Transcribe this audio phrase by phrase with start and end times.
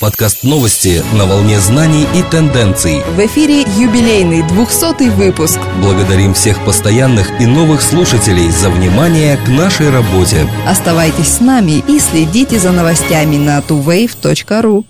[0.00, 3.02] Подкаст новости на волне знаний и тенденций.
[3.16, 5.58] В эфире юбилейный 200 выпуск.
[5.82, 10.46] Благодарим всех постоянных и новых слушателей за внимание к нашей работе.
[10.68, 14.84] Оставайтесь с нами и следите за новостями на tuwave.ru.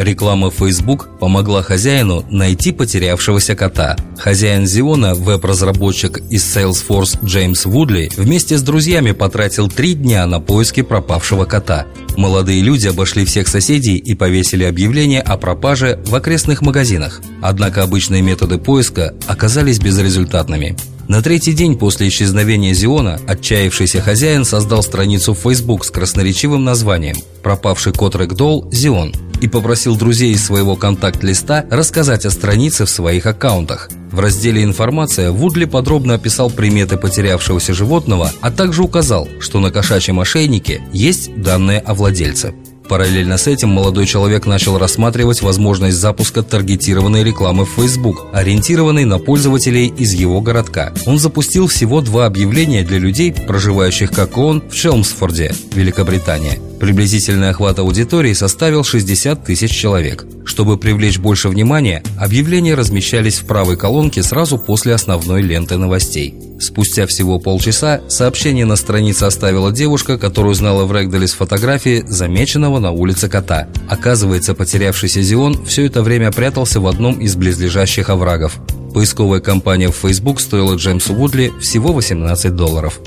[0.00, 3.96] Реклама Facebook помогла хозяину найти потерявшегося кота.
[4.16, 10.80] Хозяин Зиона, веб-разработчик из Salesforce Джеймс Вудли, вместе с друзьями потратил три дня на поиски
[10.80, 11.86] пропавшего кота.
[12.16, 17.20] Молодые люди обошли всех соседей и повесили объявление о пропаже в окрестных магазинах.
[17.42, 20.78] Однако обычные методы поиска оказались безрезультатными.
[21.08, 27.16] На третий день после исчезновения Зиона отчаявшийся хозяин создал страницу в Facebook с красноречивым названием
[27.42, 33.26] «Пропавший кот Рэгдолл Зион» и попросил друзей из своего контакт-листа рассказать о странице в своих
[33.26, 33.90] аккаунтах.
[34.10, 40.18] В разделе «Информация» Вудли подробно описал приметы потерявшегося животного, а также указал, что на кошачьем
[40.20, 42.54] ошейнике есть данные о владельце.
[42.90, 49.20] Параллельно с этим молодой человек начал рассматривать возможность запуска таргетированной рекламы в Facebook, ориентированной на
[49.20, 50.92] пользователей из его городка.
[51.06, 56.58] Он запустил всего два объявления для людей, проживающих как он в Шелмсфорде, Великобритания.
[56.80, 60.26] Приблизительный охват аудитории составил 60 тысяч человек.
[60.44, 66.34] Чтобы привлечь больше внимания, объявления размещались в правой колонке сразу после основной ленты новостей.
[66.60, 72.78] Спустя всего полчаса сообщение на странице оставила девушка, которую знала в Рэгдале с фотографии замеченного
[72.78, 73.66] на улице кота.
[73.88, 78.58] Оказывается, потерявшийся Зион все это время прятался в одном из близлежащих оврагов.
[78.92, 83.00] Поисковая кампания в Facebook стоила Джеймсу Вудли всего 18 долларов.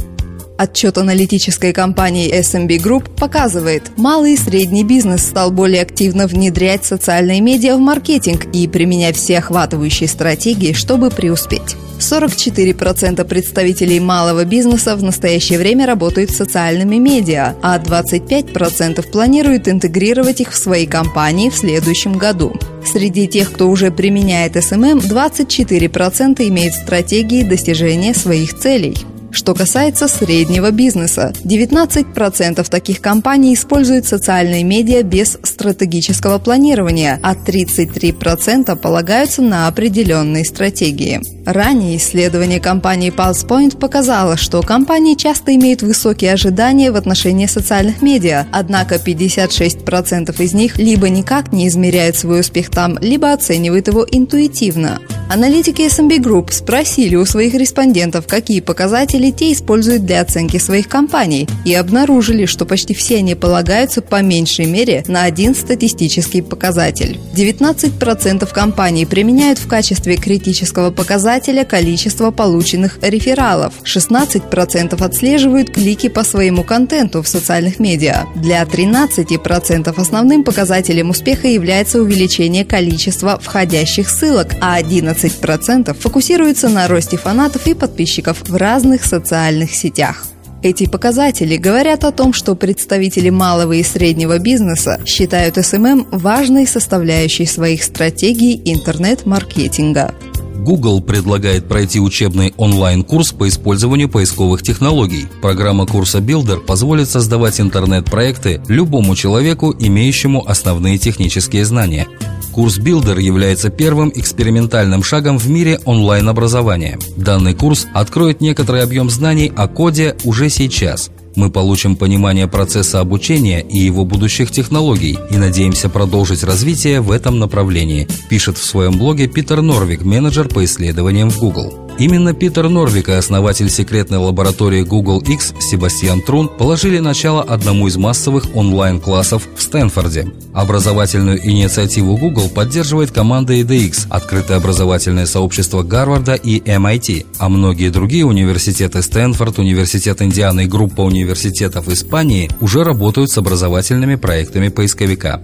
[0.57, 7.41] Отчет аналитической компании SMB Group показывает, малый и средний бизнес стал более активно внедрять социальные
[7.41, 11.75] медиа в маркетинг и применять всеохватывающие стратегии, чтобы преуспеть.
[11.99, 20.41] 44% представителей малого бизнеса в настоящее время работают с социальными медиа, а 25% планируют интегрировать
[20.41, 22.53] их в свои компании в следующем году.
[22.85, 28.97] Среди тех, кто уже применяет SMM, 24% имеют стратегии достижения своих целей.
[29.33, 38.75] Что касается среднего бизнеса, 19% таких компаний используют социальные медиа без стратегического планирования, а 33%
[38.75, 41.19] полагаются на определенные стратегии.
[41.47, 48.45] Ранее исследование компании PulsePoint показало, что компании часто имеют высокие ожидания в отношении социальных медиа,
[48.51, 54.99] однако 56% из них либо никак не измеряют свой успех там, либо оценивают его интуитивно.
[55.29, 61.47] Аналитики SMB Group спросили у своих респондентов, какие показатели те используют для оценки своих компаний,
[61.65, 67.19] и обнаружили, что почти все они полагаются по меньшей мере на один статистический показатель.
[67.35, 76.63] 19% компаний применяют в качестве критического показателя количество полученных рефералов, 16% отслеживают клики по своему
[76.63, 78.25] контенту в социальных медиа.
[78.35, 86.87] Для 13% основным показателем успеха является увеличение количества входящих ссылок, а 11 20% фокусируется на
[86.87, 90.25] росте фанатов и подписчиков в разных социальных сетях.
[90.63, 97.45] Эти показатели говорят о том, что представители малого и среднего бизнеса считают SMM важной составляющей
[97.45, 100.15] своих стратегий интернет-маркетинга.
[100.63, 105.27] Google предлагает пройти учебный онлайн-курс по использованию поисковых технологий.
[105.41, 112.07] Программа Course Builder позволит создавать интернет-проекты любому человеку, имеющему основные технические знания.
[112.53, 116.99] Course Builder является первым экспериментальным шагом в мире онлайн-образования.
[117.17, 121.09] Данный курс откроет некоторый объем знаний о коде уже сейчас.
[121.35, 127.39] Мы получим понимание процесса обучения и его будущих технологий и надеемся продолжить развитие в этом
[127.39, 131.82] направлении, пишет в своем блоге Питер Норвик, менеджер по исследованиям в Google.
[131.99, 137.97] Именно Питер Норвик и основатель секретной лаборатории Google X Себастьян Трун положили начало одному из
[137.97, 140.27] массовых онлайн-классов в Стэнфорде.
[140.53, 148.25] Образовательную инициативу Google поддерживает команда EDX, открытое образовательное сообщество Гарварда и MIT, а многие другие
[148.25, 155.41] университеты Стэнфорд, Университет Индианы и группа университетов Испании уже работают с образовательными проектами поисковика.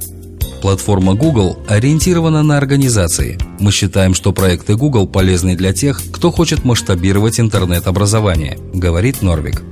[0.61, 3.37] Платформа Google ориентирована на организации.
[3.59, 9.63] Мы считаем, что проекты Google полезны для тех, кто хочет масштабировать интернет-образование, говорит Норвик.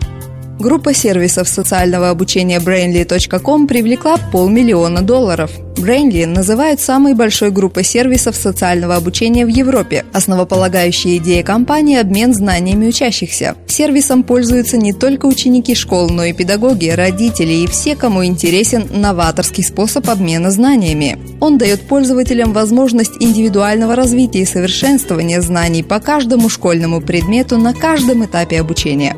[0.60, 5.52] Группа сервисов социального обучения Brainly.com привлекла полмиллиона долларов.
[5.76, 10.06] Brainly называют самой большой группой сервисов социального обучения в Европе.
[10.14, 13.56] Основополагающая идея компании– обмен знаниями учащихся.
[13.68, 19.64] Сервисом пользуются не только ученики школ, но и педагоги, родители и все, кому интересен новаторский
[19.64, 21.20] способ обмена знаниями.
[21.40, 28.26] Он дает пользователям возможность индивидуального развития и совершенствования знаний по каждому школьному предмету на каждом
[28.26, 29.16] этапе обучения.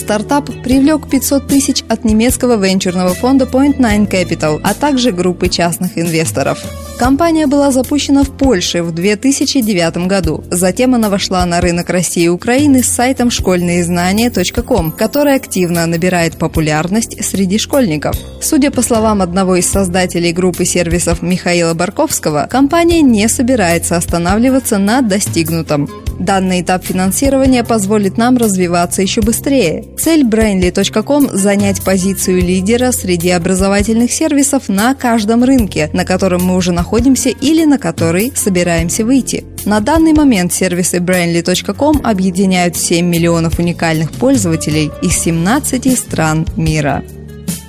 [0.00, 5.98] Стартап привлек 500 тысяч от немецкого венчурного фонда Point Nine Capital, а также группы частных
[5.98, 6.58] инвесторов.
[6.98, 10.42] Компания была запущена в Польше в 2009 году.
[10.50, 17.22] Затем она вошла на рынок России и Украины с сайтом школьныезнания.ком, который активно набирает популярность
[17.24, 18.16] среди школьников.
[18.42, 25.02] Судя по словам одного из создателей группы сервисов Михаила Барковского, компания не собирается останавливаться на
[25.02, 25.88] достигнутом.
[26.20, 29.86] Данный этап финансирования позволит нам развиваться еще быстрее.
[29.98, 36.72] Цель Brainly.com– занять позицию лидера среди образовательных сервисов на каждом рынке, на котором мы уже
[36.72, 39.44] находимся или на который собираемся выйти.
[39.64, 47.02] На данный момент сервисы Brainly.com объединяют 7 миллионов уникальных пользователей из 17 стран мира.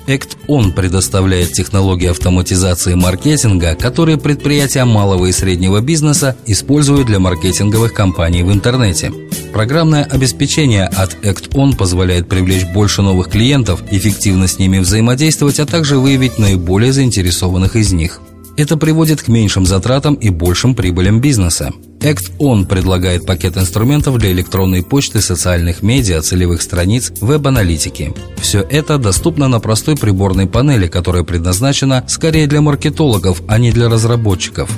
[0.06, 8.42] ActOn предоставляет технологии автоматизации маркетинга, которые предприятия малого и среднего бизнеса используют для маркетинговых кампаний
[8.42, 9.12] в интернете.
[9.52, 15.98] Программное обеспечение от ActOn позволяет привлечь больше новых клиентов, эффективно с ними взаимодействовать, а также
[15.98, 18.20] выявить наиболее заинтересованных из них–
[18.62, 21.72] это приводит к меньшим затратам и большим прибылям бизнеса.
[22.00, 28.14] ActOn предлагает пакет инструментов для электронной почты, социальных медиа, целевых страниц, веб-аналитики.
[28.38, 33.88] Все это доступно на простой приборной панели, которая предназначена скорее для маркетологов, а не для
[33.88, 34.70] разработчиков.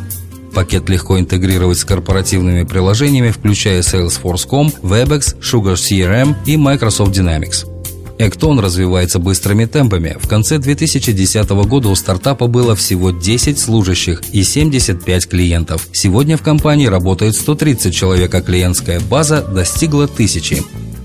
[0.55, 7.74] Пакет легко интегрировать с корпоративными приложениями, включая Salesforce.com, Webex, Sugar CRM и Microsoft Dynamics.
[8.19, 10.17] Эктон развивается быстрыми темпами.
[10.21, 15.89] В конце 2010 года у стартапа было всего 10 служащих и 75 клиентов.
[15.93, 20.63] Сегодня в компании работает 130 человек, а клиентская база достигла тысячи.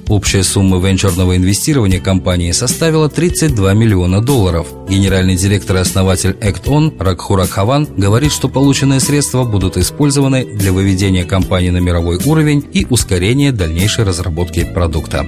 [0.08, 4.68] Общая сумма венчурного инвестирования компании составила 32 миллиона долларов.
[4.90, 11.26] Генеральный директор и основатель Эктон Ракхурак Хаван говорит, что полученные средства будут использованы для выведения
[11.26, 15.28] компании на мировой уровень и ускорения дальнейшей разработки продукта.